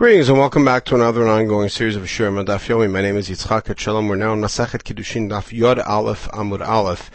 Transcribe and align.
Greetings 0.00 0.30
and 0.30 0.38
welcome 0.38 0.64
back 0.64 0.86
to 0.86 0.94
another 0.94 1.28
ongoing 1.28 1.68
series 1.68 1.94
of 1.94 2.04
Shirim 2.04 2.42
Daf 2.46 2.68
Yomi. 2.68 2.90
My 2.90 3.02
name 3.02 3.18
is 3.18 3.28
Yitzchak 3.28 3.78
Shalom. 3.78 4.08
We're 4.08 4.16
now 4.16 4.32
in 4.32 4.40
Masachet 4.40 4.82
Kiddushin 4.82 5.28
Daf 5.28 5.52
Yod 5.52 5.78
Aleph 5.78 6.26
Amud 6.28 6.66
Aleph. 6.66 7.10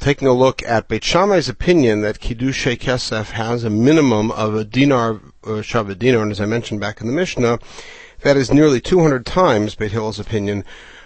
Taking 0.00 0.26
a 0.26 0.32
look 0.32 0.60
at 0.64 0.88
Beit 0.88 1.04
Shammai's 1.04 1.48
opinion 1.48 2.00
that 2.00 2.18
Kiddushay 2.18 2.76
Kesef 2.76 3.30
has 3.30 3.62
a 3.62 3.70
minimum 3.70 4.32
of 4.32 4.56
a 4.56 4.64
dinar, 4.64 5.20
uh, 5.46 5.58
or 5.58 5.62
Shabbat 5.62 6.00
dinar, 6.00 6.22
and 6.22 6.32
as 6.32 6.40
I 6.40 6.46
mentioned 6.46 6.80
back 6.80 7.00
in 7.00 7.06
the 7.06 7.12
Mishnah, 7.12 7.60
that 8.22 8.36
is 8.36 8.52
nearly 8.52 8.80
200 8.80 9.24
times 9.24 9.76
Beit 9.76 9.92
Hillel's 9.92 10.18
opinion 10.18 10.64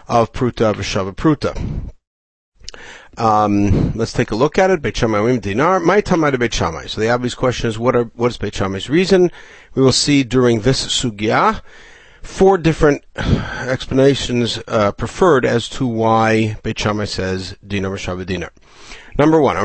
of 0.08 0.32
Pruta 0.32 0.72
V'Shabbat 0.72 1.16
Pruta. 1.16 1.92
Um, 3.18 3.92
let's 3.92 4.12
take 4.12 4.30
a 4.30 4.36
look 4.36 4.58
at 4.58 4.70
it. 4.70 4.80
Dinar, 4.80 5.80
my 5.80 6.00
tamai. 6.00 6.88
So 6.88 7.00
the 7.00 7.11
obvious 7.11 7.34
question 7.34 7.68
is, 7.68 7.79
what 7.79 7.94
are 7.94 8.04
what 8.14 8.30
is 8.30 8.38
Beit 8.38 8.54
Shammai's 8.54 8.88
reason? 8.88 9.30
We 9.74 9.82
will 9.82 9.92
see 9.92 10.22
during 10.22 10.61
this 10.61 10.86
sugya 10.86 11.61
four 12.22 12.56
different 12.56 13.04
explanations 13.16 14.61
uh, 14.66 14.93
preferred 14.93 15.44
as 15.44 15.68
to 15.71 15.86
why 15.86 16.57
Beit 16.62 16.79
Shammai 16.79 17.04
says 17.04 17.54
dinar 17.66 17.90
v'shavah 17.90 18.25
dinar. 18.25 18.50
Number 19.18 19.43
one, 19.43 19.58
it 19.58 19.63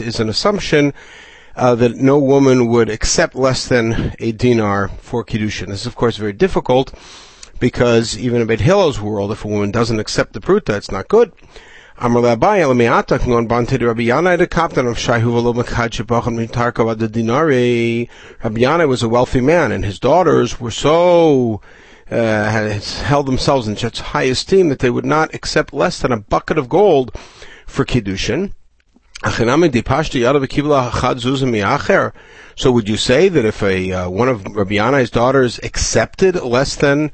is 0.00 0.20
an 0.20 0.28
assumption 0.28 0.92
uh, 1.56 1.74
that 1.74 1.96
no 1.96 2.18
woman 2.18 2.66
would 2.66 2.90
accept 2.90 3.34
less 3.34 3.66
than 3.66 4.14
a 4.18 4.32
dinar 4.32 4.88
for 4.88 5.24
kiddushin. 5.24 5.68
This 5.68 5.80
is, 5.82 5.86
of 5.86 5.96
course, 5.96 6.18
very 6.18 6.34
difficult 6.34 6.92
because 7.58 8.18
even 8.18 8.40
in 8.40 8.46
Beit 8.46 8.60
Hillel's 8.60 9.00
world, 9.00 9.32
if 9.32 9.44
a 9.44 9.48
woman 9.48 9.70
doesn't 9.70 10.00
accept 10.00 10.32
the 10.32 10.40
pruta, 10.40 10.76
it's 10.76 10.90
not 10.90 11.08
good. 11.08 11.32
Amar 11.96 12.22
Labai 12.22 12.58
Elamiata 12.58 13.18
Ngon 13.20 13.46
Bante 13.46 13.78
Rabbi 13.78 14.02
Yanai 14.02 14.36
the 14.36 14.48
captain 14.48 14.86
of 14.88 14.96
Shaihu 14.96 15.32
Velo 15.32 15.52
Makad 15.52 15.90
Shebachim 15.90 16.44
Mitarka 16.44 16.98
the 16.98 17.08
Dinari. 17.08 18.08
Rabbi 18.42 18.60
Yanai 18.62 18.88
was 18.88 19.04
a 19.04 19.08
wealthy 19.08 19.40
man, 19.40 19.70
and 19.70 19.84
his 19.84 20.00
daughters 20.00 20.60
were 20.60 20.72
so 20.72 21.60
uh, 22.10 22.80
held 22.80 23.26
themselves 23.26 23.68
in 23.68 23.76
such 23.76 24.00
high 24.00 24.24
esteem 24.24 24.70
that 24.70 24.80
they 24.80 24.90
would 24.90 25.04
not 25.04 25.32
accept 25.34 25.72
less 25.72 26.00
than 26.00 26.10
a 26.10 26.18
bucket 26.18 26.58
of 26.58 26.68
gold 26.68 27.16
for 27.66 27.84
kiddushin. 27.84 28.52
So 32.56 32.72
would 32.72 32.88
you 32.88 32.96
say 32.96 33.28
that 33.28 33.44
if 33.44 33.62
a 33.62 33.92
uh, 33.92 34.10
one 34.10 34.28
of 34.28 34.44
Rabbi 34.44 34.74
Yanai's 34.74 35.10
daughters 35.10 35.58
accepted 35.62 36.34
less 36.42 36.76
than 36.76 37.10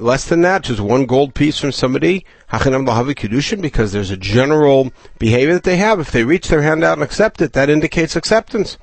less 0.00 0.28
than 0.28 0.40
that, 0.42 0.62
just 0.62 0.80
one 0.80 1.06
gold 1.06 1.34
piece 1.34 1.58
from 1.58 1.72
somebody, 1.72 2.24
because 2.50 3.92
there's 3.92 4.10
a 4.10 4.16
general 4.16 4.92
behavior 5.18 5.54
that 5.54 5.64
they 5.64 5.76
have. 5.76 6.00
If 6.00 6.10
they 6.10 6.24
reach 6.24 6.48
their 6.48 6.62
hand 6.62 6.84
out 6.84 6.98
and 6.98 7.02
accept 7.02 7.40
it, 7.40 7.52
that 7.52 7.70
indicates 7.70 8.16
acceptance. 8.16 8.78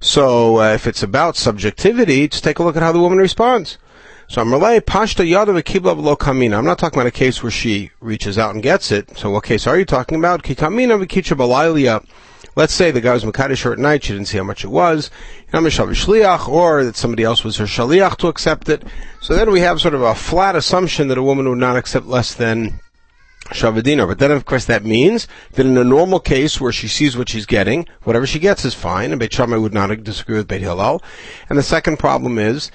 So 0.00 0.60
uh, 0.60 0.74
if 0.74 0.86
it's 0.86 1.02
about 1.02 1.36
subjectivity, 1.36 2.28
just 2.28 2.44
take 2.44 2.58
a 2.58 2.62
look 2.62 2.76
at 2.76 2.82
how 2.82 2.92
the 2.92 3.00
woman 3.00 3.18
responds. 3.18 3.78
So 4.28 4.42
I'm 4.42 4.52
relay 4.52 4.78
pashta 4.80 5.28
yadav 5.28 5.60
kibla 5.62 6.00
lo 6.00 6.14
kamina. 6.14 6.56
I'm 6.56 6.64
not 6.64 6.78
talking 6.78 6.98
about 6.98 7.08
a 7.08 7.10
case 7.10 7.42
where 7.42 7.50
she 7.50 7.90
reaches 8.00 8.38
out 8.38 8.54
and 8.54 8.62
gets 8.62 8.92
it. 8.92 9.16
So 9.16 9.30
what 9.30 9.44
case 9.44 9.66
are 9.66 9.78
you 9.78 9.84
talking 9.84 10.18
about? 10.18 10.42
Kikamina 10.42 11.02
v'kicha 11.02 12.04
Let's 12.58 12.74
say 12.74 12.90
the 12.90 13.00
guy 13.00 13.14
was 13.14 13.22
Makadish 13.22 13.70
at 13.70 13.78
night, 13.78 14.02
she 14.02 14.14
didn't 14.14 14.26
see 14.26 14.36
how 14.36 14.42
much 14.42 14.64
it 14.64 14.68
was, 14.68 15.12
or 15.54 15.60
that 15.60 16.96
somebody 16.96 17.22
else 17.22 17.44
was 17.44 17.56
her 17.58 17.66
Shaliach 17.66 18.16
to 18.16 18.26
accept 18.26 18.68
it. 18.68 18.82
So 19.22 19.36
then 19.36 19.52
we 19.52 19.60
have 19.60 19.80
sort 19.80 19.94
of 19.94 20.02
a 20.02 20.16
flat 20.16 20.56
assumption 20.56 21.06
that 21.06 21.18
a 21.18 21.22
woman 21.22 21.48
would 21.48 21.58
not 21.58 21.76
accept 21.76 22.06
less 22.06 22.34
than 22.34 22.80
Shavadina. 23.50 24.08
But 24.08 24.18
then, 24.18 24.32
of 24.32 24.44
course, 24.44 24.64
that 24.64 24.84
means 24.84 25.28
that 25.52 25.66
in 25.66 25.78
a 25.78 25.84
normal 25.84 26.18
case 26.18 26.60
where 26.60 26.72
she 26.72 26.88
sees 26.88 27.16
what 27.16 27.28
she's 27.28 27.46
getting, 27.46 27.86
whatever 28.02 28.26
she 28.26 28.40
gets 28.40 28.64
is 28.64 28.74
fine, 28.74 29.12
and 29.12 29.20
Beit 29.20 29.32
Shammai 29.32 29.56
would 29.56 29.72
not 29.72 30.02
disagree 30.02 30.38
with 30.38 30.48
Beit 30.48 30.62
Hillel. 30.62 31.00
And 31.48 31.56
the 31.56 31.62
second 31.62 32.00
problem 32.00 32.40
is, 32.40 32.72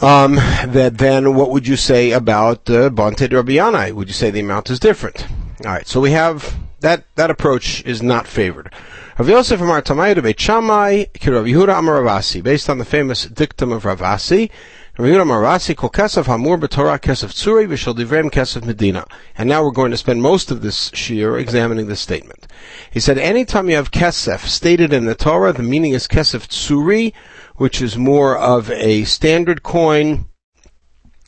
um, 0.00 0.36
that 0.36 0.98
then 0.98 1.34
what 1.34 1.50
would 1.50 1.66
you 1.66 1.74
say 1.74 2.12
about 2.12 2.70
uh, 2.70 2.90
Bonted 2.90 3.32
Rabbi 3.32 3.90
Would 3.90 4.06
you 4.06 4.14
say 4.14 4.30
the 4.30 4.38
amount 4.38 4.70
is 4.70 4.78
different? 4.78 5.26
Alright, 5.64 5.88
so 5.88 6.00
we 6.00 6.12
have 6.12 6.56
that 6.86 7.04
that 7.16 7.30
approach 7.30 7.84
is 7.84 8.00
not 8.00 8.28
favored. 8.28 8.72
Rav 9.18 9.28
Yosef 9.28 9.60
Amar 9.60 9.82
Tamayid 9.82 10.22
Beit 10.22 10.38
Shammai 10.38 11.06
Rav 11.26 11.44
Yehuda 11.44 11.76
Amar 11.76 12.02
Rav 12.02 12.20
Assi, 12.20 12.40
based 12.40 12.70
on 12.70 12.78
the 12.78 12.84
famous 12.84 13.26
dictum 13.26 13.72
of 13.72 13.84
Rav 13.84 13.98
Assi. 13.98 14.50
Rav 14.96 15.08
Yehuda 15.08 15.22
Amar 15.22 15.40
Rav 15.40 15.60
Assi 15.60 15.76
Kol 15.76 15.90
Kesef 15.90 16.26
Hamur 16.26 16.60
B'Torah 16.60 17.00
Kesef 17.00 17.32
Tzuri 17.32 17.66
V'Shel 17.66 17.96
Divrem 17.96 18.30
Kesef 18.30 18.64
Medina. 18.64 19.04
And 19.36 19.48
now 19.48 19.64
we're 19.64 19.72
going 19.72 19.90
to 19.90 19.96
spend 19.96 20.22
most 20.22 20.52
of 20.52 20.62
this 20.62 20.90
shiur 20.92 21.40
examining 21.40 21.88
this 21.88 22.00
statement. 22.00 22.46
He 22.92 23.00
said, 23.00 23.18
anytime 23.18 23.68
you 23.68 23.74
have 23.74 23.90
Kesef 23.90 24.46
stated 24.46 24.92
in 24.92 25.06
the 25.06 25.16
Torah, 25.16 25.52
the 25.52 25.64
meaning 25.64 25.92
is 25.92 26.06
Kesef 26.06 26.46
Tzuri, 26.46 27.12
which 27.56 27.82
is 27.82 27.98
more 27.98 28.38
of 28.38 28.70
a 28.70 29.02
standard 29.04 29.64
coin 29.64 30.26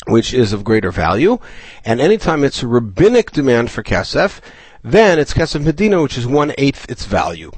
which 0.06 0.32
is 0.32 0.52
of 0.52 0.64
greater 0.64 0.90
value, 0.90 1.38
and 1.84 2.00
anytime 2.00 2.42
it's 2.42 2.62
a 2.62 2.66
rabbinic 2.66 3.30
demand 3.32 3.70
for 3.70 3.82
kesef, 3.82 4.40
then 4.82 5.18
it's 5.18 5.34
Kesef 5.34 5.64
Medina, 5.64 6.02
which 6.02 6.18
is 6.18 6.26
one 6.26 6.52
eighth 6.58 6.90
its 6.90 7.04
value. 7.04 7.50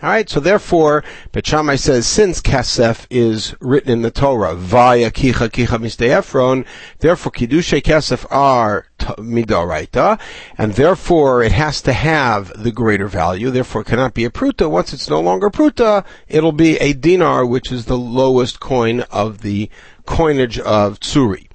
All 0.00 0.10
right, 0.10 0.30
so 0.30 0.38
therefore, 0.38 1.02
Beit 1.32 1.44
Shammai 1.44 1.74
says 1.74 2.06
since 2.06 2.40
Kesef 2.40 3.04
is 3.10 3.56
written 3.58 3.90
in 3.90 4.02
the 4.02 4.12
Torah 4.12 4.54
via 4.54 5.10
Kicha 5.10 5.48
Kicha 5.48 5.76
Mistei 5.80 6.64
therefore 7.00 7.32
Kiddushay 7.32 7.82
Kesef 7.82 8.24
are 8.30 8.86
Midoraita, 9.00 10.20
and 10.56 10.74
therefore 10.74 11.42
it 11.42 11.50
has 11.50 11.82
to 11.82 11.92
have 11.92 12.62
the 12.62 12.70
greater 12.70 13.08
value. 13.08 13.50
Therefore, 13.50 13.80
it 13.80 13.86
cannot 13.86 14.14
be 14.14 14.24
a 14.24 14.30
pruta. 14.30 14.70
Once 14.70 14.92
it's 14.92 15.10
no 15.10 15.20
longer 15.20 15.50
pruta, 15.50 16.04
it'll 16.28 16.52
be 16.52 16.76
a 16.76 16.92
dinar, 16.92 17.44
which 17.44 17.72
is 17.72 17.86
the 17.86 17.98
lowest 17.98 18.60
coin 18.60 19.00
of 19.10 19.40
the 19.40 19.68
coinage 20.06 20.60
of 20.60 21.00
tsuri. 21.00 21.47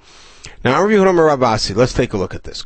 Now, 0.64 0.82
let's 0.86 1.92
take 1.92 2.14
a 2.14 2.16
look 2.16 2.34
at 2.34 2.44
this. 2.44 2.60
Is 2.60 2.64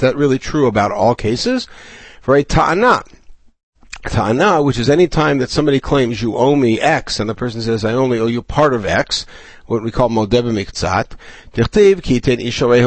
that 0.00 0.14
really 0.16 0.38
true 0.38 0.66
about 0.66 0.92
all 0.92 1.14
cases? 1.14 1.66
For 2.20 2.36
a 2.36 2.44
ta'ana, 2.44 3.02
ta'ana, 4.02 4.62
which 4.62 4.78
is 4.78 4.90
any 4.90 5.08
time 5.08 5.38
that 5.38 5.48
somebody 5.48 5.80
claims 5.80 6.20
you 6.20 6.36
owe 6.36 6.56
me 6.56 6.78
X, 6.78 7.18
and 7.20 7.30
the 7.30 7.34
person 7.34 7.62
says, 7.62 7.86
I 7.86 7.94
only 7.94 8.18
owe 8.18 8.26
you 8.26 8.42
part 8.42 8.74
of 8.74 8.84
X, 8.84 9.24
what 9.64 9.82
we 9.82 9.90
call 9.90 10.10
modeb 10.10 10.44
miktzat, 10.44 11.16
dichtiv 11.54 12.02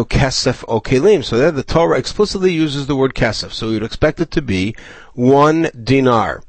kesef. 0.05 1.23
So 1.23 1.37
there 1.39 1.49
the 1.49 1.63
Torah 1.63 1.97
explicitly 1.97 2.53
uses 2.53 2.85
the 2.85 2.95
word 2.95 3.15
kesef, 3.15 3.51
so 3.51 3.71
you'd 3.71 3.81
expect 3.81 4.19
it 4.19 4.29
to 4.29 4.43
be 4.43 4.75
one 5.15 5.71
dinar. 5.83 6.43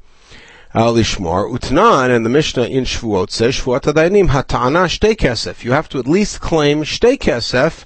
Lishmor 0.73 1.51
utnan, 1.51 2.15
and 2.15 2.23
the 2.23 2.29
Mishnah 2.29 2.65
in 2.65 2.83
Shvuot 2.83 3.31
says 3.31 3.55
Shvuot 3.55 3.91
Adainim 3.91 4.27
hatana 4.27 4.85
shtei 4.85 5.15
kesef. 5.15 5.63
You 5.63 5.71
have 5.71 5.89
to 5.89 5.97
at 5.97 6.07
least 6.07 6.41
claim 6.41 6.83
shtei 6.83 7.17
kesef 7.17 7.85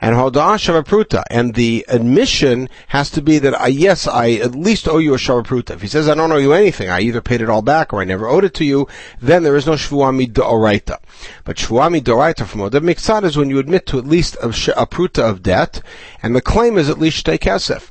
and 0.00 0.14
hodah 0.14 0.54
shavapruta, 0.56 1.24
and 1.28 1.54
the 1.54 1.84
admission 1.88 2.68
has 2.86 3.10
to 3.10 3.20
be 3.20 3.40
that 3.40 3.72
yes, 3.72 4.06
I 4.06 4.34
at 4.34 4.54
least 4.54 4.86
owe 4.86 4.98
you 4.98 5.14
a 5.14 5.16
shavapruta. 5.16 5.70
If 5.70 5.82
he 5.82 5.88
says 5.88 6.08
I 6.08 6.14
don't 6.14 6.30
owe 6.30 6.36
you 6.36 6.52
anything, 6.52 6.88
I 6.88 7.00
either 7.00 7.20
paid 7.20 7.40
it 7.40 7.50
all 7.50 7.62
back 7.62 7.92
or 7.92 8.00
I 8.00 8.04
never 8.04 8.28
owed 8.28 8.44
it 8.44 8.54
to 8.54 8.64
you, 8.64 8.86
then 9.20 9.42
there 9.42 9.56
is 9.56 9.66
no 9.66 9.72
shvuami 9.72 10.32
doraita. 10.32 10.98
But 11.42 11.56
shvuami 11.56 12.00
doraita 12.00 12.46
from 12.46 12.60
Odeb 12.60 12.84
Miksad 12.84 13.24
is 13.24 13.36
when 13.36 13.50
you 13.50 13.58
admit 13.58 13.86
to 13.86 13.98
at 13.98 14.06
least 14.06 14.36
a, 14.36 14.50
a 14.80 14.86
pruta 14.86 15.28
of 15.28 15.42
debt, 15.42 15.82
and 16.22 16.36
the 16.36 16.40
claim 16.40 16.78
is 16.78 16.88
at 16.88 17.00
least 17.00 17.26
shtei 17.26 17.40
kesef. 17.40 17.90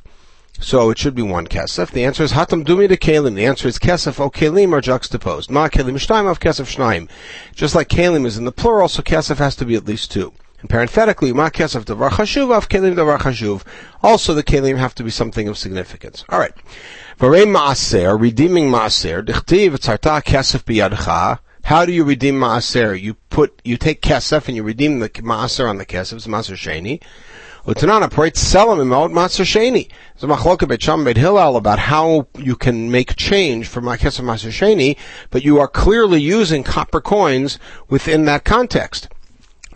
So 0.62 0.90
it 0.90 0.98
should 0.98 1.14
be 1.14 1.22
one 1.22 1.46
kesef. 1.46 1.90
The 1.90 2.04
answer 2.04 2.22
is 2.22 2.32
hatam 2.32 2.64
dumi 2.64 2.86
de 2.86 2.98
kalim. 2.98 3.34
The 3.34 3.46
answer 3.46 3.66
is 3.66 3.78
kesef 3.78 4.20
o 4.20 4.28
kalim 4.28 4.74
are 4.74 4.82
juxtaposed. 4.82 5.50
Ma 5.50 5.68
kalim 5.68 5.94
shnaim 5.94 6.30
of 6.30 6.38
kesef 6.38 6.76
shnaim. 6.76 7.08
Just 7.54 7.74
like 7.74 7.88
kalim 7.88 8.26
is 8.26 8.36
in 8.36 8.44
the 8.44 8.52
plural, 8.52 8.88
so 8.88 9.02
kesef 9.02 9.38
has 9.38 9.56
to 9.56 9.64
be 9.64 9.74
at 9.74 9.86
least 9.86 10.10
two. 10.10 10.34
And 10.60 10.68
parenthetically, 10.68 11.32
ma 11.32 11.48
kesef 11.48 11.86
davar 11.86 12.10
chashuv 12.10 12.54
of 12.54 12.68
kalim 12.68 12.94
davar 12.94 13.18
chashuv. 13.18 13.62
Also, 14.02 14.34
the 14.34 14.42
kalim 14.42 14.76
have 14.76 14.94
to 14.96 15.02
be 15.02 15.10
something 15.10 15.48
of 15.48 15.56
significance. 15.56 16.26
All 16.28 16.38
right. 16.38 16.52
Varei 17.18 17.46
maaser, 17.46 18.20
redeeming 18.20 18.68
maaser. 18.68 19.24
Dichtiv 19.24 19.78
tzarta 19.78 20.22
kesef 20.22 20.64
biyadcha. 20.64 21.38
How 21.64 21.86
do 21.86 21.92
you 21.92 22.04
redeem 22.04 22.34
maaser? 22.34 23.00
You 23.00 23.14
put, 23.14 23.60
you 23.64 23.78
take 23.78 24.02
kesef 24.02 24.46
and 24.46 24.56
you 24.56 24.62
redeem 24.62 24.98
the 24.98 25.08
maaser 25.08 25.66
on 25.66 25.78
the 25.78 25.86
kesef. 25.86 26.14
It's 26.14 26.26
maaser 26.26 26.54
sheni. 26.54 27.00
Utanana 27.66 28.08
selam 28.10 28.78
imot 28.78 29.12
matzah 29.12 29.44
sheni. 29.44 29.90
There's 30.14 30.24
a 30.24 30.34
machloka 30.34 30.66
bet 30.66 30.80
Sham 30.80 31.04
bet 31.04 31.18
Hillel 31.18 31.56
about 31.56 31.78
how 31.78 32.26
you 32.38 32.56
can 32.56 32.90
make 32.90 33.16
change 33.16 33.68
for 33.68 33.82
makesef 33.82 34.24
matzah 34.24 34.48
sheni, 34.48 34.96
but 35.30 35.44
you 35.44 35.58
are 35.58 35.68
clearly 35.68 36.22
using 36.22 36.62
copper 36.62 37.02
coins 37.02 37.58
within 37.90 38.24
that 38.24 38.44
context. 38.44 39.08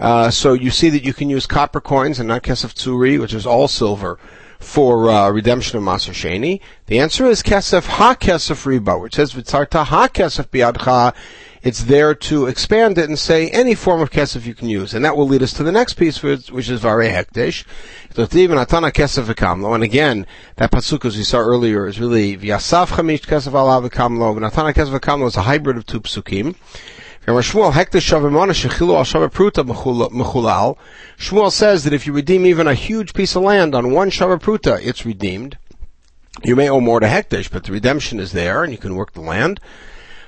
Uh, 0.00 0.31
so 0.31 0.54
you 0.54 0.70
see 0.70 0.88
that 0.88 1.04
you 1.04 1.12
can 1.12 1.28
use 1.28 1.46
copper 1.46 1.81
coins 1.81 2.19
and 2.19 2.26
not 2.26 2.42
kesef 2.42 2.72
tsuri, 2.72 3.20
which 3.20 3.34
is 3.34 3.46
all 3.46 3.69
silver, 3.69 4.19
for 4.58 5.10
uh, 5.10 5.31
redemption 5.31 5.76
of 5.76 5.84
maser 5.84 6.12
sheni. 6.12 6.60
The 6.86 6.98
answer 7.00 7.26
is 7.26 7.42
kesef 7.42 7.86
ha 7.86 8.14
kesef 8.14 8.64
riba, 8.64 8.98
which 8.98 9.16
says 9.16 9.34
v'tzarta 9.34 9.84
ha 9.84 10.08
kesef 10.08 10.48
biadcha 10.48 11.14
it's 11.64 11.84
there 11.84 12.14
to 12.14 12.46
expand 12.46 12.99
it 12.99 13.08
and 13.08 13.19
say 13.19 13.49
any 13.49 13.75
form 13.75 14.02
of 14.02 14.11
kesef 14.11 14.44
you 14.44 14.55
can 14.55 14.69
use. 14.69 14.93
And 14.93 15.02
that 15.05 15.16
will 15.16 15.26
lead 15.26 15.43
us 15.43 15.55
to 15.55 15.62
the 15.62 15.72
next 15.72 15.94
piece, 15.94 16.22
which, 16.22 16.50
is 16.50 16.81
Vare 16.81 16.99
Hekdesh. 16.99 17.64
And 19.75 19.82
again, 19.82 20.26
that 20.56 20.70
pasuk 20.70 21.05
as 21.06 21.16
we 21.16 21.25
saw 21.25 21.38
earlier 21.38 21.87
is 21.87 21.99
really 21.99 22.37
V'yasaf 22.37 22.88
chamish 22.88 23.22
kesef 23.22 23.52
alav 23.52 23.88
v'kamlo. 23.88 24.37
V'natana 24.38 24.75
kesef 24.75 24.99
v'kamlo 24.99 25.26
is 25.26 25.37
a 25.37 25.43
hybrid 25.43 25.78
of 25.78 25.87
two 25.87 26.02
psukim. 26.02 26.55
Shmuel 31.17 31.50
says 31.50 31.84
that 31.84 31.93
if 31.94 32.06
you 32.06 32.12
redeem 32.12 32.44
even 32.44 32.67
a 32.67 32.75
huge 32.75 33.14
piece 33.14 33.34
of 33.34 33.43
land 33.43 33.75
on 33.75 33.90
one 33.93 34.10
shavapruta, 34.10 34.84
it's 34.84 35.06
redeemed. 35.06 35.56
You 36.43 36.56
may 36.56 36.69
owe 36.69 36.81
more 36.81 37.00
to 37.00 37.06
hekdesh, 37.06 37.50
but 37.50 37.64
the 37.64 37.72
redemption 37.72 38.20
is 38.20 38.32
there, 38.32 38.62
and 38.62 38.70
you 38.70 38.78
can 38.78 38.94
work 38.94 39.14
the 39.14 39.22
land. 39.22 39.58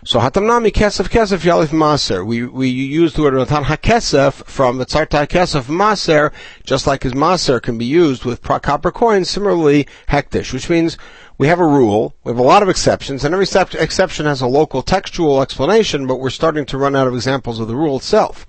So 0.06 0.20
hatamnami 0.20 0.70
kesef 0.70 1.08
kesef 1.08 1.40
yalif 1.40 1.70
maser. 1.70 2.24
We 2.24 2.46
we 2.46 2.68
use 2.68 3.14
the 3.14 3.22
word 3.22 3.34
natan 3.34 3.64
hakesef 3.64 4.34
from 4.44 4.78
the 4.78 4.86
tzarta 4.86 5.26
kesef 5.26 5.64
maser, 5.64 6.32
just 6.62 6.86
like 6.86 7.02
his 7.02 7.12
maser 7.12 7.60
can 7.60 7.76
be 7.76 7.86
used 7.86 8.24
with 8.24 8.40
copper 8.40 8.92
coins. 8.92 9.28
Similarly, 9.28 9.88
hekdesh, 10.08 10.52
which 10.52 10.70
means 10.70 10.96
we 11.38 11.48
have 11.48 11.58
a 11.58 11.66
rule. 11.66 12.14
We 12.22 12.30
have 12.30 12.38
a 12.38 12.42
lot 12.42 12.62
of 12.62 12.68
exceptions, 12.68 13.24
and 13.24 13.34
every 13.34 13.48
exception 13.80 14.26
has 14.26 14.40
a 14.40 14.46
local 14.46 14.80
textual 14.80 15.42
explanation. 15.42 16.06
But 16.06 16.20
we're 16.20 16.30
starting 16.30 16.66
to 16.66 16.78
run 16.78 16.94
out 16.94 17.08
of 17.08 17.14
examples 17.14 17.58
of 17.58 17.66
the 17.66 17.74
rule 17.74 17.96
itself. 17.96 18.46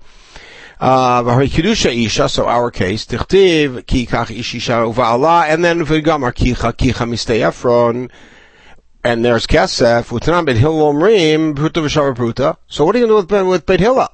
Uh, 0.80 1.24
isha, 1.42 2.30
so 2.30 2.48
our 2.48 2.69
case, 2.69 3.04
tichtiv, 3.07 3.88
ki 3.88 4.06
kach 4.06 4.27
ishisha 4.27 4.94
uva'ala, 4.94 5.50
and 5.50 5.65
then 5.65 5.83
v'gamar 5.83 6.31
kicha, 6.31 6.71
kicha 6.71 7.09
mistei 7.09 7.39
Efron, 7.39 8.12
and 9.07 9.24
there's 9.24 9.48
kesef, 9.48 10.09
utanam 10.09 10.45
bet 10.45 10.57
hillel 10.57 10.94
omrim, 10.94 11.56
pruta. 11.56 12.57
So 12.68 12.83
what 12.83 12.94
are 12.94 13.00
you 13.00 13.07
going 13.07 13.21
to 13.21 13.27
do 13.27 13.36
with, 13.36 13.48
with 13.48 13.65
bet 13.65 13.80
hillel? 13.80 14.09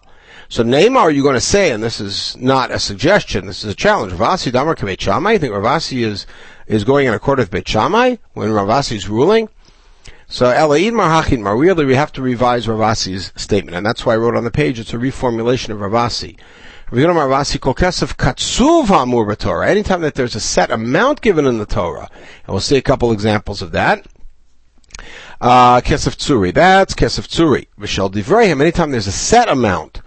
So 0.49 0.63
Neymar, 0.63 0.99
are 0.99 1.11
you 1.11 1.23
going 1.23 1.33
to 1.33 1.41
say, 1.41 1.71
and 1.71 1.81
this 1.81 1.99
is 1.99 2.37
not 2.37 2.69
a 2.69 2.77
suggestion, 2.77 3.47
this 3.47 3.63
is 3.63 3.71
a 3.71 3.75
challenge, 3.75 4.13
Rav 4.13 4.37
Assi 4.37 4.51
damar 4.51 4.75
kebet 4.75 4.97
shamai, 4.97 5.33
you 5.33 5.39
think 5.39 5.51
Rav 5.51 5.63
Assi 5.63 6.05
is, 6.05 6.27
is 6.67 6.83
going 6.83 7.07
in 7.07 7.13
accord 7.15 7.39
with 7.39 7.49
bet 7.49 7.63
shamai, 7.63 8.19
when 8.33 8.51
Rav 8.51 8.67
Assi 8.67 8.95
is 8.95 9.09
ruling? 9.09 9.49
So 10.27 10.45
Elaid 10.45 10.91
Marhachin 10.91 11.41
Mar, 11.41 11.57
really 11.57 11.85
we 11.85 11.95
have 11.95 12.11
to 12.11 12.21
revise 12.21 12.67
Rav 12.67 12.77
Assi's 12.77 13.33
statement, 13.35 13.75
and 13.75 13.83
that's 13.83 14.05
why 14.05 14.13
I 14.13 14.17
wrote 14.17 14.35
on 14.35 14.43
the 14.43 14.51
page, 14.51 14.79
it's 14.79 14.93
a 14.93 14.97
reformulation 14.97 15.69
of 15.69 15.81
Rav 15.81 15.93
Assi. 15.93 16.37
Ravasi 16.91 17.57
Kolkesef 17.57 18.15
Katsuv 18.17 18.85
Hamur. 18.85 19.67
Anytime 19.67 20.01
that 20.01 20.13
there's 20.13 20.35
a 20.35 20.39
set 20.39 20.69
amount 20.69 21.21
given 21.21 21.47
in 21.47 21.57
the 21.57 21.65
Torah, 21.65 22.11
and 22.45 22.53
we'll 22.53 22.59
see 22.59 22.77
a 22.77 22.83
couple 22.83 23.11
examples 23.11 23.63
of 23.63 23.71
that. 23.71 24.05
Uh, 25.41 25.81
Kesef 25.81 26.15
Tsuri, 26.15 26.53
that's 26.53 26.93
Kesef 26.93 27.27
Tsuri. 27.27 27.67
Vishal 27.79 28.11
Divrehim, 28.11 28.61
anytime 28.61 28.91
there's 28.91 29.07
a 29.07 29.11
set 29.11 29.49
amount, 29.49 30.01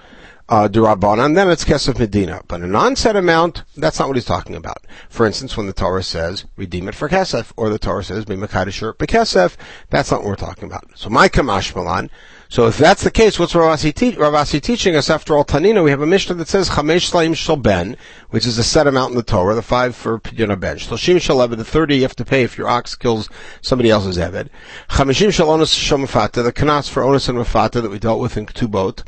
uh, 0.48 0.68
Durabanan, 0.68 1.34
then 1.34 1.50
it's 1.50 1.64
Kesef 1.64 1.98
Medina. 1.98 2.42
But 2.48 2.62
a 2.62 2.66
non-set 2.66 3.16
amount, 3.16 3.64
that's 3.76 3.98
not 3.98 4.08
what 4.08 4.16
he's 4.16 4.24
talking 4.24 4.56
about. 4.56 4.86
For 5.08 5.26
instance, 5.26 5.56
when 5.56 5.66
the 5.66 5.72
Torah 5.72 6.02
says, 6.02 6.44
redeem 6.56 6.88
it 6.88 6.94
for 6.94 7.08
Kesef, 7.08 7.52
or 7.56 7.68
the 7.68 7.78
Torah 7.78 8.04
says, 8.04 8.24
be 8.24 8.36
Makadashur 8.36 8.94
Bekesef, 8.94 9.56
that's 9.90 10.10
not 10.10 10.20
what 10.20 10.28
we're 10.28 10.36
talking 10.36 10.64
about. 10.64 10.84
So 10.94 11.10
my 11.10 11.28
Kamash 11.28 11.72
so 12.48 12.66
if 12.66 12.78
that's 12.78 13.02
the 13.02 13.10
case, 13.10 13.38
what's 13.38 13.54
Rav 13.54 13.78
Assi, 13.78 13.92
te- 13.92 14.16
Rav 14.16 14.32
Assi 14.32 14.60
teaching 14.60 14.94
us? 14.94 15.10
After 15.10 15.36
all, 15.36 15.44
Tanina, 15.44 15.82
we 15.82 15.90
have 15.90 16.00
a 16.00 16.06
Mishnah 16.06 16.34
that 16.36 16.48
says 16.48 16.70
Chamesh 16.70 17.10
Slaim 17.10 17.34
Shal 17.34 17.56
Ben, 17.56 17.96
which 18.30 18.46
is 18.46 18.58
a 18.58 18.62
set 18.62 18.86
amount 18.86 19.10
in 19.10 19.16
the 19.16 19.22
Torah, 19.22 19.54
the 19.54 19.62
five 19.62 19.96
for 19.96 20.18
Pidyon 20.18 20.58
Ben. 20.60 20.76
Shloshim 20.76 21.20
Shal 21.20 21.46
the 21.48 21.64
thirty 21.64 21.96
you 21.96 22.02
have 22.02 22.16
to 22.16 22.24
pay 22.24 22.42
if 22.42 22.56
your 22.56 22.68
ox 22.68 22.94
kills 22.94 23.28
somebody 23.60 23.90
else's 23.90 24.16
Eved. 24.16 24.48
Chameshim 24.90 25.32
Shal 25.32 25.50
Onus 25.50 25.72
Shal 25.72 25.98
the 25.98 26.06
Kanas 26.06 26.88
for 26.88 27.02
Onus 27.02 27.28
and 27.28 27.38
Mafata 27.38 27.82
that 27.82 27.90
we 27.90 27.98
dealt 27.98 28.20
with 28.20 28.36
in 28.36 28.46
Ketubot. 28.46 29.02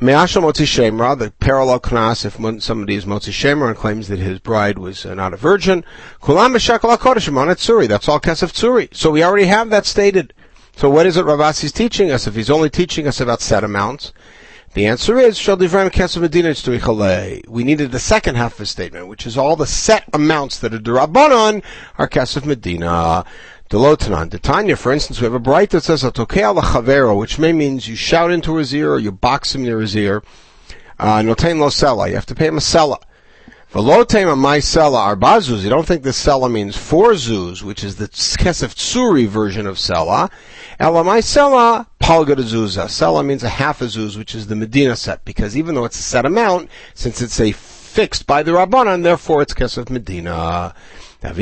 Me'ashal 0.00 0.42
Motzi 0.42 0.66
Shemra, 0.66 1.18
the 1.18 1.32
parallel 1.32 1.80
knas 1.80 2.24
if 2.24 2.34
somebody 2.62 2.94
is 2.94 3.04
Motzi 3.04 3.32
Shemra 3.32 3.68
and 3.68 3.76
claims 3.76 4.08
that 4.08 4.18
his 4.20 4.38
bride 4.38 4.78
was 4.78 5.04
uh, 5.04 5.14
not 5.14 5.34
a 5.34 5.36
virgin. 5.36 5.84
Kulam 6.22 6.54
Meshakal 6.54 6.96
HaKodesh. 6.96 7.88
That's 7.88 8.08
all 8.08 8.20
Kesef 8.20 8.52
Tzuri. 8.52 8.94
So 8.94 9.10
we 9.10 9.24
already 9.24 9.46
have 9.46 9.70
that 9.70 9.86
stated. 9.86 10.32
So 10.76 10.90
what 10.90 11.06
is 11.06 11.16
it 11.16 11.24
Rav 11.24 11.38
Assi 11.38 11.64
is 11.64 11.72
teaching 11.72 12.10
us 12.10 12.26
if 12.26 12.34
he's 12.34 12.50
only 12.50 12.68
teaching 12.68 13.06
us 13.06 13.20
about 13.20 13.40
set 13.40 13.62
amounts? 13.62 14.12
The 14.72 14.86
answer 14.86 15.18
is 15.18 15.38
Shal 15.38 15.56
Divram 15.56 15.88
Kesef 15.88 17.48
We 17.48 17.62
needed 17.62 17.92
the 17.92 18.00
second 18.00 18.34
half 18.34 18.54
of 18.54 18.58
his 18.58 18.70
statement, 18.70 19.06
which 19.06 19.24
is 19.24 19.38
all 19.38 19.54
the 19.54 19.68
set 19.68 20.04
amounts 20.12 20.58
that 20.58 20.74
are 20.74 20.80
Durabanan 20.80 21.62
are 21.96 22.08
Kesef 22.08 22.44
Medina. 22.44 23.24
Delotanan. 23.70 24.30
Detanya, 24.30 24.76
for 24.76 24.92
instance, 24.92 25.20
we 25.20 25.24
have 25.24 25.32
a 25.32 25.38
bright 25.38 25.70
that 25.70 25.84
says 25.84 26.02
Atokea 26.02 26.60
chavero, 26.60 27.16
which 27.16 27.38
may 27.38 27.52
means 27.52 27.86
you 27.86 27.94
shout 27.94 28.32
into 28.32 28.56
his 28.56 28.74
ear 28.74 28.94
or 28.94 28.98
you 28.98 29.12
box 29.12 29.54
him 29.54 29.62
near 29.62 29.80
his 29.80 29.96
ear. 29.96 30.24
Uh, 30.98 31.20
Notain 31.20 31.60
lo 31.60 31.68
sella. 31.68 32.08
You 32.08 32.16
have 32.16 32.26
to 32.26 32.34
pay 32.34 32.48
him 32.48 32.56
a 32.56 32.60
sella. 32.60 32.98
Velotema 33.74 34.38
my 34.38 34.60
sella 34.60 35.00
arba 35.00 35.40
You 35.42 35.68
don't 35.68 35.84
think 35.84 36.04
the 36.04 36.12
sella 36.12 36.48
means 36.48 36.76
four 36.76 37.14
zuz, 37.14 37.62
which 37.62 37.82
is 37.82 37.96
the 37.96 38.06
kesef 38.06 38.72
tsuri 38.74 39.26
version 39.26 39.66
of 39.66 39.80
sella. 39.80 40.30
Ela 40.78 41.04
my 41.04 41.20
sella 41.20 41.86
palga 42.00 42.36
zuza. 42.36 42.88
Sella 42.88 43.22
means 43.22 43.42
a 43.42 43.48
half 43.48 43.80
a 43.80 43.84
zuz, 43.84 44.16
which 44.16 44.34
is 44.34 44.48
the 44.48 44.56
Medina 44.56 44.96
set, 44.96 45.24
because 45.24 45.56
even 45.56 45.74
though 45.74 45.84
it's 45.84 45.98
a 45.98 46.02
set 46.02 46.26
amount, 46.26 46.68
since 46.94 47.22
it's 47.22 47.40
a 47.40 47.52
fixed 47.52 48.26
by 48.26 48.42
the 48.42 48.50
Rabbanan, 48.50 49.02
therefore 49.02 49.42
it's 49.42 49.54
kesef 49.54 49.88
Medina. 49.88 50.74
Because 51.22 51.36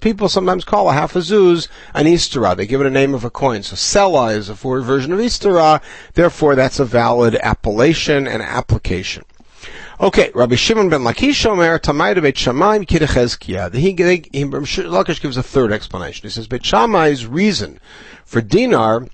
people 0.00 0.28
sometimes 0.28 0.64
call 0.64 0.90
a 0.90 0.92
half 0.92 1.16
a 1.16 1.20
zuz 1.20 1.68
an 1.94 2.04
Easterah. 2.04 2.54
They 2.54 2.66
give 2.66 2.82
it 2.82 2.86
a 2.86 2.90
name 2.90 3.14
of 3.14 3.24
a 3.24 3.30
coin. 3.30 3.62
So 3.62 3.74
Sela 3.74 4.36
is 4.36 4.50
a 4.50 4.54
forward 4.54 4.82
version 4.82 5.14
of 5.14 5.18
Easterah. 5.18 5.80
Therefore, 6.12 6.54
that's 6.54 6.78
a 6.78 6.84
valid 6.84 7.36
appellation 7.36 8.26
and 8.26 8.42
application. 8.42 9.24
Okay, 10.00 10.30
Rabbi 10.32 10.54
Shimon 10.54 10.88
ben 10.88 11.00
Lakish 11.00 11.44
Omer 11.44 12.20
Beit 12.20 12.38
Shammai 12.38 12.78
Lakish 12.78 15.20
gives 15.20 15.36
a 15.36 15.42
third 15.42 15.72
explanation. 15.72 16.22
He 16.22 16.30
says 16.30 16.46
Beit 16.46 16.64
Shammai's 16.64 17.26
reason 17.26 17.80
for 18.24 18.40
dinar 18.40 19.08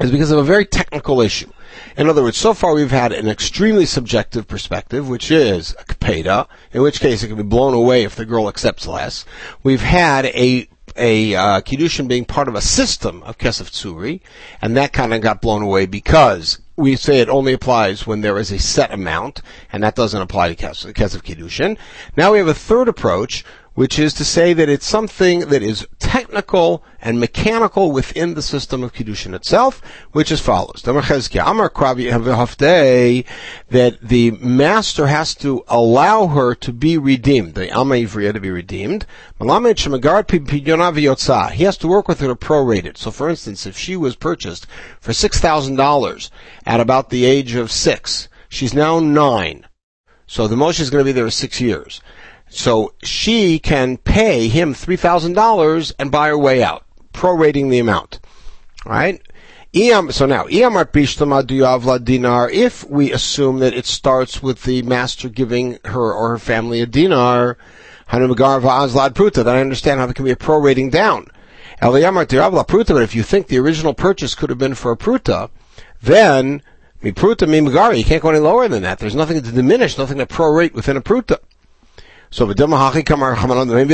is 0.00 0.10
because 0.10 0.30
of 0.30 0.38
a 0.38 0.42
very 0.42 0.66
technical 0.66 1.22
issue. 1.22 1.50
In 1.96 2.10
other 2.10 2.22
words, 2.22 2.36
so 2.36 2.52
far 2.52 2.74
we've 2.74 2.90
had 2.90 3.12
an 3.12 3.26
extremely 3.26 3.86
subjective 3.86 4.46
perspective, 4.46 5.08
which 5.08 5.30
is 5.30 5.74
a 5.80 5.84
kapeda, 5.84 6.46
in 6.72 6.82
which 6.82 7.00
case 7.00 7.22
it 7.22 7.28
can 7.28 7.38
be 7.38 7.42
blown 7.42 7.72
away 7.72 8.02
if 8.02 8.14
the 8.14 8.26
girl 8.26 8.50
accepts 8.50 8.86
less. 8.86 9.24
We've 9.62 9.80
had 9.80 10.26
a 10.26 10.68
a 10.94 11.34
uh, 11.34 11.60
kiddushin 11.62 12.06
being 12.06 12.26
part 12.26 12.48
of 12.48 12.54
a 12.54 12.60
system 12.60 13.22
of 13.22 13.38
kesef 13.38 13.70
tzuri, 13.70 14.20
and 14.60 14.76
that 14.76 14.92
kind 14.92 15.14
of 15.14 15.22
got 15.22 15.40
blown 15.40 15.62
away 15.62 15.86
because 15.86 16.58
we 16.82 16.96
say 16.96 17.20
it 17.20 17.28
only 17.28 17.52
applies 17.52 18.08
when 18.08 18.22
there 18.22 18.36
is 18.38 18.50
a 18.50 18.58
set 18.58 18.92
amount, 18.92 19.40
and 19.72 19.84
that 19.84 19.94
doesn't 19.94 20.20
apply 20.20 20.52
to 20.52 20.56
kesef, 20.56 20.92
kiddushin. 20.92 21.78
Now 22.16 22.32
we 22.32 22.38
have 22.38 22.48
a 22.48 22.54
third 22.54 22.88
approach, 22.88 23.44
which 23.74 24.00
is 24.00 24.12
to 24.14 24.24
say 24.24 24.52
that 24.52 24.68
it's 24.68 24.84
something 24.84 25.48
that 25.50 25.62
is 25.62 25.86
technical 26.12 26.84
and 27.00 27.18
mechanical 27.18 27.90
within 27.90 28.34
the 28.34 28.42
system 28.42 28.82
of 28.82 28.92
Kiddushin 28.92 29.34
itself, 29.34 29.80
which 30.12 30.30
is 30.30 30.42
follows. 30.42 30.82
That 30.82 30.92
the 34.02 34.30
master 34.32 35.06
has 35.06 35.34
to 35.36 35.64
allow 35.68 36.26
her 36.26 36.54
to 36.54 36.72
be 36.74 36.98
redeemed, 36.98 37.54
the 37.54 37.72
Alma 37.72 37.94
Ivriya 37.94 38.34
to 38.34 38.40
be 38.40 38.50
redeemed. 38.50 39.06
He 39.40 39.46
has 41.64 41.78
to 41.78 41.88
work 41.88 42.08
with 42.08 42.20
her 42.20 42.28
to 42.28 42.36
prorate 42.36 42.84
it. 42.84 42.98
So 42.98 43.10
for 43.10 43.30
instance, 43.30 43.64
if 43.64 43.78
she 43.78 43.96
was 43.96 44.14
purchased 44.14 44.66
for 45.00 45.12
$6,000 45.12 46.30
at 46.66 46.80
about 46.80 47.08
the 47.08 47.24
age 47.24 47.54
of 47.54 47.72
six, 47.72 48.28
she's 48.50 48.74
now 48.74 49.00
nine. 49.00 49.66
So 50.26 50.46
the 50.46 50.56
Moshe 50.56 50.80
is 50.80 50.90
going 50.90 51.04
to 51.04 51.08
be 51.08 51.12
there 51.12 51.30
six 51.30 51.58
years. 51.58 52.02
So 52.54 52.92
she 53.02 53.58
can 53.58 53.96
pay 53.96 54.46
him 54.48 54.74
$3,000 54.74 55.92
and 55.98 56.10
buy 56.10 56.28
her 56.28 56.36
way 56.36 56.62
out, 56.62 56.84
prorating 57.14 57.70
the 57.70 57.78
amount. 57.78 58.20
Right? 58.84 59.22
So 59.74 60.26
now, 60.26 60.44
if 62.50 62.90
we 62.90 63.10
assume 63.10 63.58
that 63.60 63.72
it 63.72 63.86
starts 63.86 64.42
with 64.42 64.64
the 64.64 64.82
master 64.82 65.30
giving 65.30 65.78
her 65.86 66.12
or 66.12 66.28
her 66.28 66.38
family 66.38 66.82
a 66.82 66.86
dinar, 66.86 67.56
then 68.12 68.20
I 68.20 69.60
understand 69.60 70.00
how 70.00 70.04
there 70.04 70.12
can 70.12 70.26
be 70.26 70.30
a 70.30 70.36
prorating 70.36 70.90
down. 70.90 71.28
But 71.80 71.94
if 73.02 73.14
you 73.14 73.22
think 73.22 73.46
the 73.46 73.58
original 73.58 73.94
purchase 73.94 74.34
could 74.34 74.50
have 74.50 74.58
been 74.58 74.74
for 74.74 74.92
a 74.92 74.96
pruta, 74.96 75.48
then 76.02 76.60
mi 77.00 77.12
pruta 77.12 77.48
mi 77.48 77.60
you 77.98 78.04
can't 78.04 78.22
go 78.22 78.28
any 78.28 78.40
lower 78.40 78.68
than 78.68 78.82
that. 78.82 78.98
There's 78.98 79.14
nothing 79.14 79.40
to 79.42 79.50
diminish, 79.50 79.96
nothing 79.96 80.18
to 80.18 80.26
prorate 80.26 80.74
within 80.74 80.98
a 80.98 81.00
pruta. 81.00 81.38
So 82.32 82.46
maybe 82.46 82.64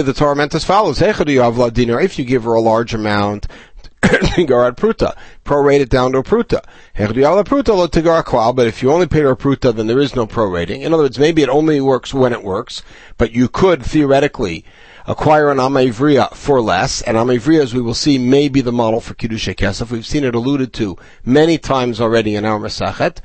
the 0.00 0.14
Torah 0.16 0.36
meant 0.36 0.54
as 0.54 0.64
follows: 0.64 1.02
If 1.02 2.18
you 2.18 2.24
give 2.24 2.44
her 2.44 2.54
a 2.54 2.60
large 2.60 2.94
amount, 2.94 3.48
garat 4.02 4.76
pruta, 4.76 5.16
prorate 5.44 5.80
it 5.80 5.88
down 5.88 6.12
to 6.12 6.18
a 6.18 6.22
pruta. 6.22 6.62
pruta 6.96 8.54
But 8.54 8.66
if 8.68 8.80
you 8.80 8.92
only 8.92 9.08
pay 9.08 9.22
her 9.22 9.32
a 9.32 9.36
pruta, 9.36 9.74
then 9.74 9.88
there 9.88 9.98
is 9.98 10.14
no 10.14 10.24
prorating. 10.24 10.82
In 10.82 10.94
other 10.94 11.02
words, 11.02 11.18
maybe 11.18 11.42
it 11.42 11.48
only 11.48 11.80
works 11.80 12.14
when 12.14 12.32
it 12.32 12.44
works, 12.44 12.84
but 13.16 13.32
you 13.32 13.48
could 13.48 13.82
theoretically 13.82 14.64
acquire 15.08 15.50
an 15.50 15.58
Amavriya 15.58 16.32
for 16.32 16.60
less, 16.60 17.02
and 17.02 17.16
Amavriya, 17.16 17.60
as 17.60 17.74
we 17.74 17.80
will 17.80 17.92
see, 17.92 18.18
may 18.18 18.48
be 18.48 18.60
the 18.60 18.70
model 18.70 19.00
for 19.00 19.14
Kiddush 19.14 19.48
Kesef. 19.48 19.90
We've 19.90 20.06
seen 20.06 20.22
it 20.22 20.36
alluded 20.36 20.72
to 20.74 20.96
many 21.24 21.58
times 21.58 22.00
already 22.00 22.36
in 22.36 22.44
our 22.44 22.60
Masachet. 22.60 23.18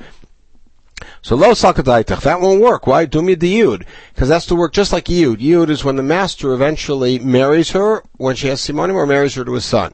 So 1.22 1.36
lo 1.36 1.52
sakadaitach, 1.52 2.22
that 2.22 2.42
won't 2.42 2.62
work. 2.62 2.88
Why? 2.88 3.06
Dumi 3.06 3.40
the 3.40 3.60
yud. 3.60 3.86
Because 4.14 4.30
that's 4.30 4.46
to 4.48 4.56
work 4.56 4.74
just 4.74 4.92
like 4.92 5.06
yud. 5.06 5.38
Yud 5.38 5.70
is 5.70 5.84
when 5.84 5.96
the 5.96 6.04
master 6.04 6.54
eventually 6.54 7.20
marries 7.20 7.72
her, 7.72 8.04
when 8.18 8.36
she 8.36 8.48
has 8.48 8.62
simonim, 8.62 8.96
or 8.96 9.06
marries 9.06 9.36
her 9.36 9.46
to 9.46 9.54
his 9.54 9.66
son. 9.66 9.94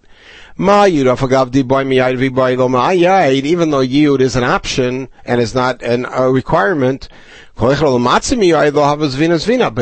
Ma 0.58 0.84
yud 0.84 1.06
afagav 1.06 1.52
di 1.52 1.62
boy 1.62 1.86
miyayid 1.86 2.18
vi 2.18 2.28
boy 2.28 2.56
lo 2.58 2.68
ma'ayid, 2.68 3.44
even 3.44 3.72
though 3.72 3.86
yud 3.86 4.20
is 4.20 4.36
an 4.36 4.44
option 4.44 5.08
and 5.24 5.40
is 5.40 5.56
not 5.56 5.82
an, 5.82 6.06
a 6.12 6.30
requirement, 6.30 7.08
but 7.56 7.72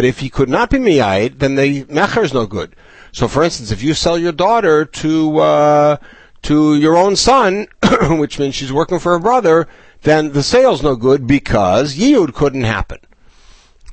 if 0.06 0.20
he 0.20 0.30
could 0.30 0.50
not 0.50 0.70
be 0.70 0.78
miyayid, 0.78 1.40
then 1.40 1.56
the 1.56 1.84
mecher 1.86 2.24
is 2.24 2.34
no 2.34 2.46
good. 2.46 2.76
So 3.12 3.28
for 3.28 3.44
instance, 3.44 3.72
if 3.72 3.82
you 3.82 3.96
sell 3.96 4.20
your 4.20 4.32
daughter 4.32 4.86
to, 4.86 5.40
uh, 5.40 5.98
to 6.44 6.76
your 6.76 6.96
own 6.96 7.16
son, 7.16 7.68
which 8.10 8.38
means 8.38 8.54
she's 8.54 8.72
working 8.72 9.00
for 9.00 9.14
her 9.14 9.20
brother, 9.20 9.68
then 10.04 10.34
the 10.34 10.44
sale's 10.44 10.84
no 10.84 10.96
good 10.96 11.28
because 11.28 11.96
yield 11.96 12.34
couldn't 12.34 12.64
happen. 12.64 13.00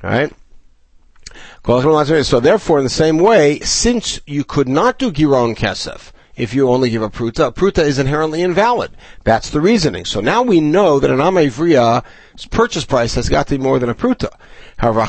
Right? 0.03 0.31
So 1.65 2.39
therefore, 2.39 2.77
in 2.77 2.83
the 2.83 2.89
same 2.89 3.17
way, 3.17 3.59
since 3.61 4.19
you 4.27 4.43
could 4.43 4.69
not 4.69 4.99
do 4.99 5.11
Giron 5.11 5.55
Kesef, 5.55 6.11
if 6.35 6.53
you 6.53 6.69
only 6.69 6.91
give 6.91 7.01
a 7.01 7.09
pruta, 7.09 7.47
a 7.47 7.51
pruta 7.51 7.81
is 7.83 7.97
inherently 7.97 8.41
invalid. 8.41 8.91
That's 9.23 9.49
the 9.49 9.61
reasoning. 9.61 10.05
So 10.05 10.19
now 10.19 10.43
we 10.43 10.61
know 10.61 10.99
that 10.99 11.09
an 11.09 11.17
amavriya's 11.17 12.45
purchase 12.51 12.85
price 12.85 13.15
has 13.15 13.29
got 13.29 13.47
to 13.47 13.57
be 13.57 13.63
more 13.63 13.79
than 13.79 13.89
a 13.89 13.95
pruta. 13.95 14.29
However, 14.77 14.99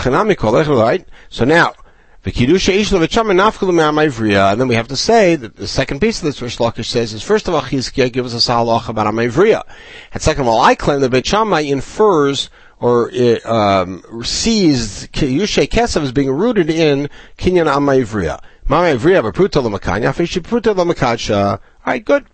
right? 0.77 1.07
So 1.29 1.45
now, 1.45 1.75
and 2.27 2.35
then 4.61 4.69
we 4.69 4.75
have 4.75 4.89
to 4.89 4.97
say 4.97 5.37
that 5.37 5.57
the 5.57 5.69
second 5.69 6.01
piece 6.01 6.19
of 6.19 6.25
this, 6.25 6.43
Rish 6.43 6.59
Lakish 6.59 6.87
says, 6.87 7.13
is 7.13 7.23
first 7.23 7.47
of 7.47 7.55
all, 7.55 7.63
Chizkiah 7.63 8.13
gives 8.13 8.35
us 8.35 8.49
a 8.49 8.53
halach 8.53 8.89
about 8.89 9.07
Amavriya. 9.07 9.63
And 10.13 10.21
second 10.21 10.43
of 10.43 10.49
all, 10.49 10.61
I 10.61 10.75
claim 10.75 11.01
that 11.03 11.11
Beit 11.11 11.33
infers 11.33 12.51
or 12.81 13.11
um, 13.47 14.03
sees 14.25 15.07
Yushay 15.09 15.69
Kesav 15.69 16.03
as 16.03 16.11
being 16.11 16.31
rooted 16.31 16.69
in 16.69 17.09
Kinyan 17.39 17.73
Amavriya. 17.73 18.43
Mamavriya 18.69 19.23
b'pruta 19.23 19.63
l'makanya, 19.63 20.13
fishi 20.13 20.43
pruta 20.43 20.75
l'makadsha. 20.75 21.61
Alright, 21.87 22.05
good. 22.05 22.27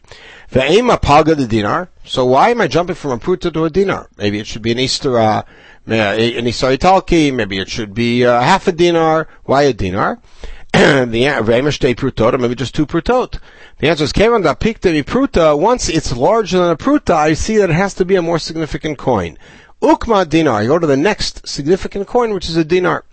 Ve'ema 0.51 1.01
paga 1.01 1.35
the 1.35 1.47
dinar. 1.47 1.91
So 2.05 2.25
why 2.25 2.49
am 2.49 2.63
I 2.63 2.69
jumping 2.69 2.97
from 2.97 3.11
a 3.11 3.19
pruta 3.19 3.53
to 3.53 3.65
a 3.65 3.71
dinar? 3.71 4.09
Maybe 4.17 4.39
it 4.39 4.47
should 4.47 4.63
be 4.63 4.73
an 4.73 4.79
Easter, 4.79 5.19
uh, 5.19 5.43
an 5.87 6.47
Easter 6.47 6.69
Italki, 6.69 7.35
maybe 7.35 7.59
it 7.59 7.69
should 7.69 7.95
be 7.95 8.25
uh, 8.25 8.41
half 8.41 8.69
a 8.69 8.73
dinar. 8.73 9.29
Why 9.45 9.63
a 9.63 9.73
dinar? 9.73 10.21
the 10.73 11.25
Ve'ema 11.25 11.95
prutot, 11.95 12.33
or 12.33 12.39
maybe 12.39 12.55
just 12.55 12.75
two 12.75 12.87
prutot. 12.87 13.39
The 13.79 13.89
answer 13.89 14.05
is 14.05 14.13
Kevan 14.13 14.43
da 14.43 14.55
pikta 14.55 15.03
pruta. 15.05 15.59
Once 15.59 15.89
it's 15.89 16.17
larger 16.17 16.59
than 16.59 16.71
a 16.71 16.77
pruta, 16.77 17.15
I 17.15 17.35
see 17.35 17.57
that 17.59 17.71
it 17.71 17.75
has 17.75 17.95
to 17.95 18.05
be 18.05 18.15
a 18.15 18.23
more 18.23 18.39
significant 18.39 18.97
coin. 18.97 19.37
Ukma 19.83 20.29
dinar. 20.29 20.61
I 20.61 20.67
go 20.67 20.79
to 20.79 20.87
the 20.87 20.97
next 20.97 21.47
significant 21.47 22.07
coin, 22.07 22.33
which 22.33 22.49
is 22.49 22.57
a 22.57 22.65
dinar. 22.65 23.05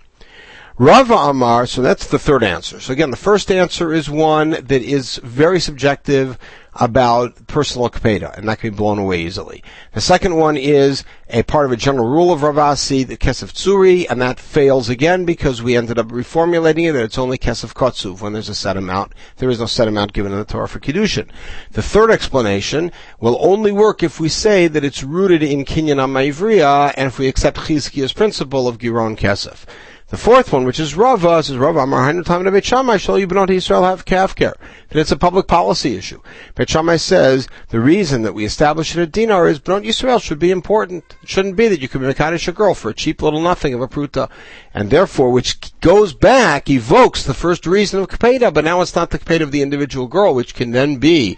Rava 0.82 1.14
Amar, 1.14 1.66
so 1.66 1.82
that's 1.82 2.08
the 2.08 2.18
third 2.18 2.42
answer. 2.42 2.80
So 2.80 2.94
again, 2.94 3.12
the 3.12 3.18
first 3.18 3.52
answer 3.52 3.92
is 3.92 4.10
one 4.10 4.52
that 4.52 4.72
is 4.72 5.18
very 5.18 5.60
subjective 5.60 6.40
about 6.74 7.48
personal 7.48 7.90
kapeda, 7.90 8.38
and 8.38 8.48
that 8.48 8.60
can 8.60 8.70
be 8.70 8.78
blown 8.78 8.98
away 8.98 9.20
easily. 9.20 9.62
The 9.92 10.00
second 10.00 10.38
one 10.38 10.56
is 10.56 11.04
a 11.30 11.44
part 11.44 11.66
of 11.66 11.74
a 11.74 11.76
general 11.76 12.08
rule 12.08 12.32
of 12.32 12.44
Rav 12.44 12.56
Assi, 12.56 13.06
the 13.06 13.18
Kesef 13.18 13.52
Tsuri, 13.52 14.06
and 14.10 14.22
that 14.22 14.40
fails 14.40 14.88
again 14.88 15.26
because 15.26 15.62
we 15.62 15.76
ended 15.76 16.00
up 16.00 16.08
reformulating 16.08 16.90
it 16.90 16.94
that 16.94 17.04
it's 17.04 17.18
only 17.18 17.38
Kesef 17.38 17.74
Kotsuv 17.74 18.22
when 18.22 18.32
there's 18.32 18.48
a 18.48 18.56
set 18.56 18.78
amount. 18.78 19.12
There 19.36 19.50
is 19.50 19.60
no 19.60 19.66
set 19.66 19.90
amount 19.90 20.14
given 20.14 20.32
in 20.32 20.38
the 20.38 20.46
Torah 20.46 20.70
for 20.70 20.80
Kiddushin. 20.80 21.28
The 21.72 21.84
third 21.84 22.10
explanation 22.10 22.94
will 23.20 23.38
only 23.42 23.74
work 23.74 24.02
if 24.02 24.22
we 24.22 24.30
say 24.30 24.70
that 24.70 24.86
it's 24.86 25.04
rooted 25.04 25.44
in 25.44 25.66
Kinyan 25.66 25.98
Amaivriya, 25.98 26.94
and 26.96 27.08
if 27.08 27.20
we 27.20 27.28
accept 27.28 27.58
Chizkiya's 27.58 28.14
principle 28.14 28.66
of 28.66 28.78
Giron 28.78 29.18
Kesef. 29.18 29.66
The 30.10 30.18
fourth 30.18 30.52
one, 30.52 30.66
which 30.66 30.80
is 30.80 30.96
Rava, 30.96 31.44
says 31.44 31.58
Rava 31.58 31.82
Amar 31.82 32.12
Hainu 32.12 32.26
Tam 32.26 32.44
Beit 32.52 32.66
Shammai 32.66 32.98
Shal 32.98 33.18
Yibnot 33.18 33.50
Yisrael 33.50 33.88
have 33.88 34.06
calf 34.06 34.34
care. 34.34 34.56
That 34.90 35.00
it's 35.00 35.12
a 35.12 35.18
public 35.18 35.46
policy 35.46 35.96
issue. 35.98 36.20
Beit 36.56 36.68
Shammai 36.68 36.96
says 36.96 37.48
the 37.70 37.80
reason 37.80 38.24
that 38.24 38.34
we 38.34 38.44
establish 38.44 38.98
it 38.98 39.02
at 39.04 39.12
dinar 39.12 39.48
is 39.48 39.60
Bnot 39.60 39.86
Yisrael 39.86 40.20
should 40.20 40.40
be 40.40 40.50
important. 40.50 41.04
It 41.22 41.30
shouldn't 41.30 41.58
be 41.58 41.68
that 41.68 41.80
you 41.80 41.88
can 41.88 42.02
Mekadosh 42.02 42.48
a 42.48 42.52
girl 42.52 42.74
for 42.74 42.90
a 42.90 42.94
cheap 42.96 43.22
little 43.22 43.40
nothing 43.40 43.76
of 43.76 43.82
a 43.82 43.88
pruta. 43.88 44.32
And 44.74 44.90
therefore, 44.90 45.30
which 45.30 45.80
goes 45.80 46.16
back, 46.16 46.72
evokes 46.72 47.24
the 47.24 47.36
first 47.36 47.68
reason 47.68 48.00
of 48.00 48.08
Kapeda, 48.08 48.52
but 48.52 48.66
now 48.66 48.82
it's 48.82 48.96
not 48.96 49.12
the 49.12 49.20
Kapeda 49.20 49.42
of 49.42 49.52
the 49.52 49.62
individual 49.62 50.08
girl, 50.08 50.34
which 50.34 50.56
can 50.56 50.72
then 50.72 50.98
be 50.98 51.38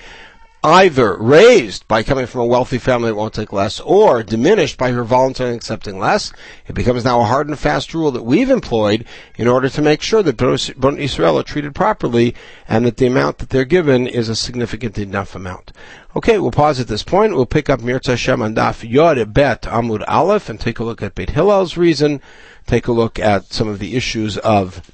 either 0.64 1.18
raised 1.18 1.88
by 1.88 2.04
coming 2.04 2.28
from 2.28 2.42
a 2.42 2.46
wealthy 2.46 2.78
family 2.78 3.10
that 3.10 3.16
won't 3.16 3.34
take 3.34 3.52
less, 3.52 3.80
or 3.80 4.22
diminished 4.22 4.78
by 4.78 4.92
her 4.92 5.04
voluntarily 5.04 5.56
accepting 5.56 5.98
less, 5.98 6.32
it 6.68 6.76
becomes 6.76 7.04
now 7.04 7.20
a 7.22 7.26
hard 7.26 7.48
and 7.48 7.58
fast 7.58 7.96
rule 7.96 8.12
that 8.12 8.24
we've 8.24 8.52
employed 8.52 9.04
in 9.38 9.48
order 9.48 9.70
to 9.70 9.82
make 9.82 10.04
sure 10.04 10.22
that 10.22 10.38
Bnei 10.38 11.00
Israel 11.00 11.40
are 11.40 11.44
treated 11.44 11.74
properly 11.74 12.36
and 12.68 12.86
that 12.86 12.98
the 12.98 13.08
amount 13.08 13.40
that 13.40 13.50
they're 13.50 13.66
given 13.66 14.06
is 14.06 14.30
a 14.30 14.36
significant 14.36 15.00
enough 15.00 15.34
amount. 15.34 15.72
Okay, 16.16 16.38
we'll 16.38 16.52
pause 16.52 16.80
at 16.80 16.88
this 16.88 17.04
point. 17.04 17.34
We'll 17.34 17.46
pick 17.48 17.70
up 17.70 17.82
Mirza 17.82 18.12
Hashem 18.12 18.42
and 18.42 18.56
Daf 18.56 18.88
Yod 18.88 19.34
Bet 19.34 19.64
Amud 19.64 20.04
Aleph 20.08 20.50
and 20.50 20.60
take 20.60 20.78
a 20.78 20.84
look 20.84 21.02
at 21.02 21.16
Beit 21.16 21.32
Hillel's 21.32 21.76
reason, 21.76 22.22
take 22.68 22.88
a 22.88 22.92
look 22.92 23.18
at 23.18 23.46
some 23.46 23.68
of 23.68 23.80
the 23.80 23.96
issues 23.96 24.38
of 24.38 24.92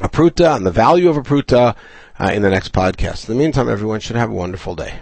a 0.00 0.08
pruta 0.08 0.56
and 0.56 0.66
the 0.66 0.70
value 0.70 1.08
of 1.08 1.16
a 1.16 1.22
pruta, 1.22 1.76
Uh, 2.22 2.30
in 2.30 2.42
the 2.42 2.50
next 2.50 2.72
podcast. 2.72 3.28
In 3.28 3.34
the 3.36 3.42
meantime, 3.42 3.68
everyone 3.68 3.98
should 3.98 4.14
have 4.14 4.30
a 4.30 4.32
wonderful 4.32 4.76
day. 4.76 5.00